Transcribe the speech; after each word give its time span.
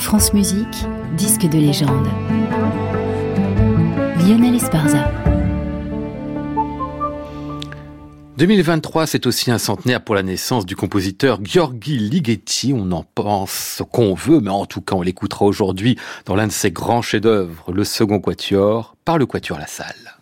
France 0.00 0.32
Musique, 0.32 0.86
disque 1.16 1.46
de 1.46 1.58
légende. 1.58 2.08
Lionel 4.26 4.54
Esparza. 4.54 5.10
2023, 8.38 9.06
c'est 9.06 9.26
aussi 9.26 9.50
un 9.50 9.58
centenaire 9.58 10.02
pour 10.02 10.14
la 10.14 10.22
naissance 10.22 10.64
du 10.64 10.74
compositeur 10.74 11.40
Gheorghi 11.42 11.98
Ligeti. 11.98 12.72
On 12.74 12.90
en 12.92 13.04
pense 13.14 13.82
qu'on 13.92 14.14
veut, 14.14 14.40
mais 14.40 14.50
en 14.50 14.64
tout 14.64 14.80
cas, 14.80 14.96
on 14.96 15.02
l'écoutera 15.02 15.44
aujourd'hui 15.44 15.98
dans 16.24 16.34
l'un 16.34 16.46
de 16.46 16.52
ses 16.52 16.70
grands 16.70 17.02
chefs-d'œuvre, 17.02 17.70
le 17.70 17.84
second 17.84 18.20
quatuor, 18.20 18.96
par 19.04 19.18
le 19.18 19.26
quatuor 19.26 19.58
La 19.58 19.66
Salle. 19.66 20.19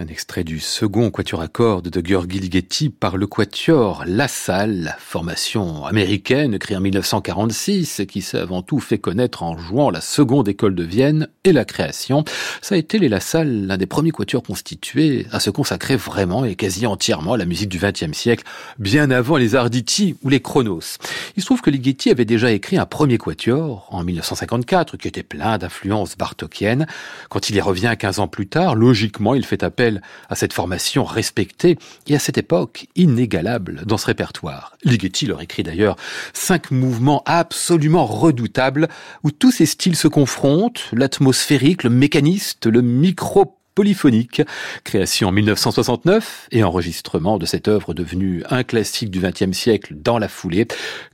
Un 0.00 0.06
extrait 0.06 0.44
du 0.44 0.60
second 0.60 1.10
quatuor 1.10 1.40
à 1.40 1.48
cordes 1.48 1.88
de 1.88 2.06
Georgi 2.06 2.38
Ligeti 2.38 2.88
par 2.88 3.16
le 3.16 3.26
quatuor 3.26 4.04
La 4.06 4.28
Salle, 4.28 4.94
formation 5.00 5.86
américaine 5.86 6.56
créée 6.60 6.76
en 6.76 6.80
1946 6.80 8.02
qui 8.08 8.22
s'est 8.22 8.38
avant 8.38 8.62
tout 8.62 8.78
fait 8.78 8.98
connaître 8.98 9.42
en 9.42 9.58
jouant 9.58 9.90
la 9.90 10.00
seconde 10.00 10.46
école 10.46 10.76
de 10.76 10.84
Vienne 10.84 11.26
et 11.42 11.52
la 11.52 11.64
création. 11.64 12.22
Ça 12.62 12.76
a 12.76 12.78
été 12.78 13.00
les 13.00 13.08
La 13.08 13.18
Salle 13.18 13.66
l'un 13.66 13.76
des 13.76 13.86
premiers 13.86 14.12
quatuors 14.12 14.44
constitués 14.44 15.26
à 15.32 15.40
se 15.40 15.50
consacrer 15.50 15.96
vraiment 15.96 16.44
et 16.44 16.54
quasi 16.54 16.86
entièrement 16.86 17.32
à 17.32 17.36
la 17.36 17.44
musique 17.44 17.68
du 17.68 17.80
XXe 17.80 18.16
siècle, 18.16 18.44
bien 18.78 19.10
avant 19.10 19.36
les 19.36 19.56
Arditi 19.56 20.14
ou 20.22 20.28
les 20.28 20.40
Chronos. 20.40 20.98
Il 21.36 21.42
se 21.42 21.46
trouve 21.46 21.60
que 21.60 21.70
Ligeti 21.70 22.12
avait 22.12 22.24
déjà 22.24 22.52
écrit 22.52 22.78
un 22.78 22.86
premier 22.86 23.18
quatuor 23.18 23.88
en 23.90 24.04
1954 24.04 24.96
qui 24.96 25.08
était 25.08 25.24
plein 25.24 25.58
d'influences 25.58 26.16
bartokiennes. 26.16 26.86
Quand 27.30 27.50
il 27.50 27.56
y 27.56 27.60
revient 27.60 27.96
15 27.98 28.20
ans 28.20 28.28
plus 28.28 28.46
tard, 28.46 28.76
logiquement, 28.76 29.34
il 29.34 29.44
fait 29.44 29.64
appel 29.64 29.87
à 30.28 30.34
cette 30.34 30.52
formation 30.52 31.04
respectée 31.04 31.78
et 32.06 32.14
à 32.14 32.18
cette 32.18 32.38
époque 32.38 32.86
inégalable 32.96 33.82
dans 33.86 33.98
ce 33.98 34.06
répertoire. 34.06 34.76
Ligeti 34.84 35.26
leur 35.26 35.40
écrit 35.40 35.62
d'ailleurs 35.62 35.96
cinq 36.32 36.70
mouvements 36.70 37.22
absolument 37.26 38.06
redoutables 38.06 38.88
où 39.24 39.30
tous 39.30 39.50
ces 39.50 39.66
styles 39.66 39.96
se 39.96 40.08
confrontent, 40.08 40.88
l'atmosphérique, 40.92 41.84
le 41.84 41.90
mécaniste, 41.90 42.66
le 42.66 42.82
micro 42.82 43.58
polyphonique, 43.74 44.42
création 44.82 45.28
en 45.28 45.32
1969 45.32 46.48
et 46.50 46.64
enregistrement 46.64 47.38
de 47.38 47.46
cette 47.46 47.68
œuvre 47.68 47.94
devenue 47.94 48.42
un 48.50 48.64
classique 48.64 49.08
du 49.08 49.20
XXe 49.20 49.56
siècle 49.56 49.94
dans 49.94 50.18
la 50.18 50.26
foulée, 50.26 50.66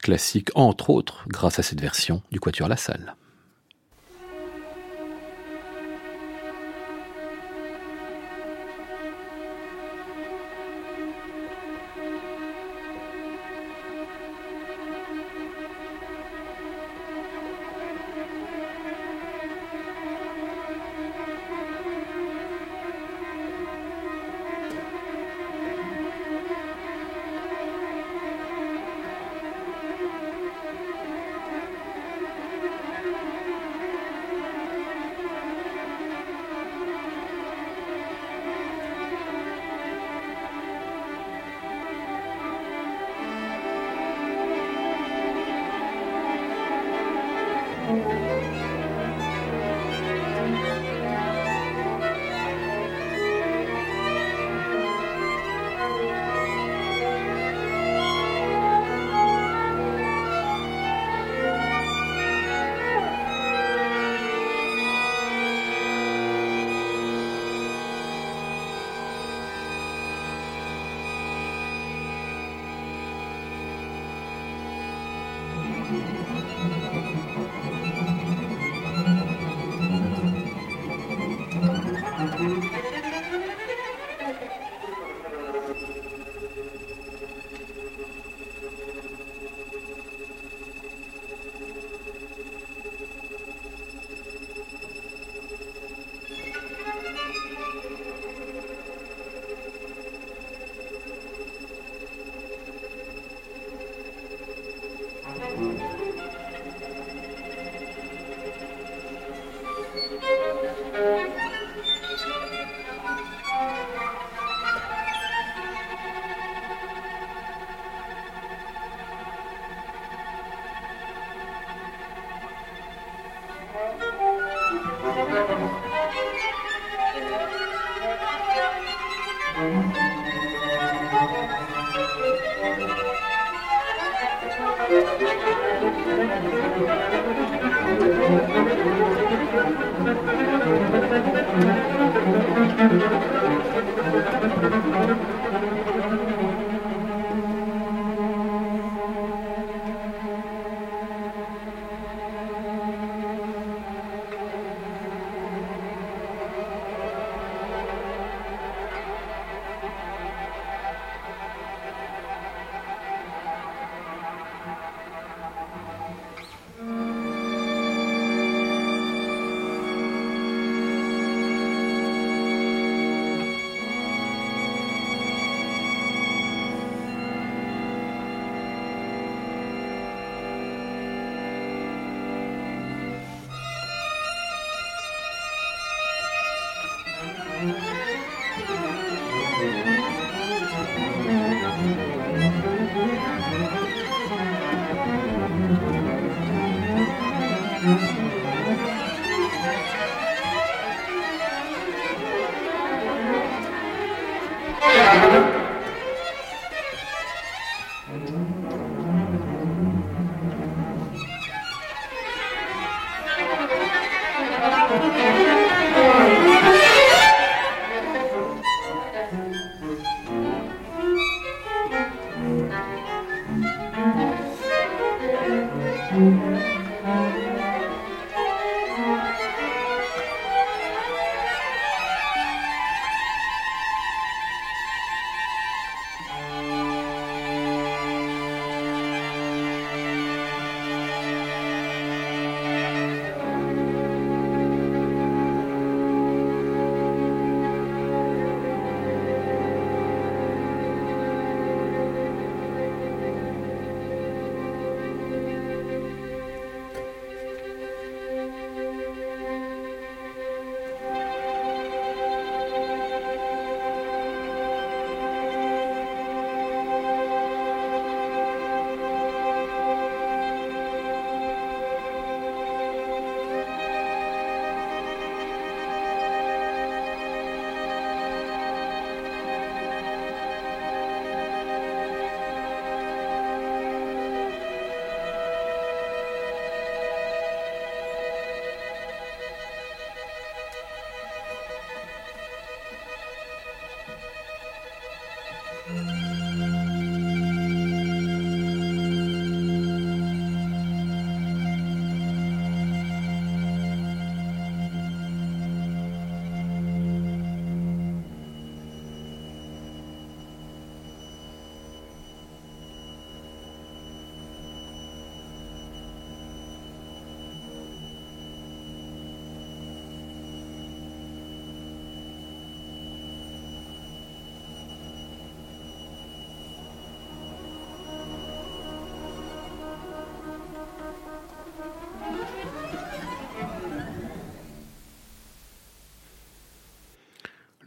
classique 0.00 0.50
entre 0.54 0.90
autres 0.90 1.24
grâce 1.26 1.58
à 1.58 1.64
cette 1.64 1.80
version 1.80 2.22
du 2.30 2.38
Quatuor 2.38 2.68
La 2.68 2.76
Salle. 2.76 3.16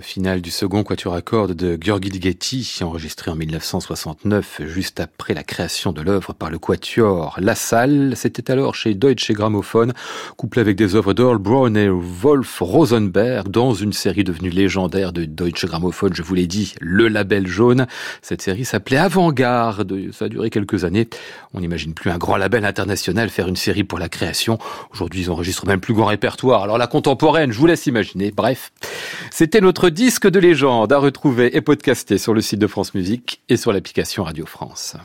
Le 0.00 0.04
final 0.06 0.40
du 0.40 0.50
second 0.50 0.82
quatuor 0.82 1.12
à 1.12 1.20
cordes 1.20 1.52
de 1.52 1.76
Gheorghi 1.76 2.08
Ligeti, 2.08 2.78
enregistré 2.80 3.30
en 3.30 3.36
1969, 3.36 4.62
juste 4.64 4.98
après 4.98 5.34
la 5.34 5.42
création 5.42 5.92
de 5.92 6.00
l'œuvre 6.00 6.32
par 6.32 6.48
le 6.48 6.58
quatuor 6.58 7.36
La 7.38 7.54
Salle, 7.54 8.14
c'était 8.16 8.50
alors 8.50 8.74
chez 8.74 8.94
Deutsche 8.94 9.30
Grammophon, 9.32 9.92
couplé 10.38 10.62
avec 10.62 10.76
des 10.76 10.94
œuvres 10.94 11.12
d'Earl 11.12 11.36
Brown 11.36 11.76
et 11.76 11.90
Wolf 11.90 12.60
Rosenberg, 12.60 13.48
dans 13.50 13.74
une 13.74 13.92
série 13.92 14.24
devenue 14.24 14.48
légendaire 14.48 15.12
de 15.12 15.26
Deutsche 15.26 15.66
Grammophon, 15.66 16.08
je 16.14 16.22
vous 16.22 16.34
l'ai 16.34 16.46
dit, 16.46 16.72
le 16.80 17.08
label 17.08 17.46
jaune. 17.46 17.86
Cette 18.22 18.40
série 18.40 18.64
s'appelait 18.64 18.96
Avant-Garde, 18.96 19.94
ça 20.12 20.24
a 20.24 20.28
duré 20.28 20.48
quelques 20.48 20.84
années. 20.84 21.10
On 21.52 21.60
n'imagine 21.60 21.92
plus 21.92 22.10
un 22.10 22.16
grand 22.16 22.38
label 22.38 22.64
international 22.64 23.28
faire 23.28 23.48
une 23.48 23.56
série 23.56 23.84
pour 23.84 23.98
la 23.98 24.08
création. 24.08 24.58
Aujourd'hui, 24.94 25.24
ils 25.24 25.30
enregistrent 25.30 25.66
même 25.66 25.80
plus 25.80 25.92
grand 25.92 26.06
répertoire. 26.06 26.62
Alors 26.62 26.78
la 26.78 26.86
contemporaine, 26.86 27.52
je 27.52 27.58
vous 27.58 27.66
laisse 27.66 27.84
imaginer. 27.84 28.30
Bref, 28.30 28.72
c'était 29.30 29.60
notre 29.60 29.89
disque 29.90 30.28
de 30.28 30.38
légende 30.38 30.92
à 30.92 30.98
retrouver 30.98 31.56
et 31.56 31.60
podcaster 31.60 32.18
sur 32.18 32.34
le 32.34 32.40
site 32.40 32.58
de 32.58 32.66
France 32.66 32.94
Musique 32.94 33.42
et 33.48 33.56
sur 33.56 33.72
l'application 33.72 34.24
Radio 34.24 34.46
France. 34.46 34.96